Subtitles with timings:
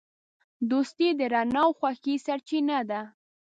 [0.69, 3.01] دوستي د رڼا او خوښۍ سرچینه ده.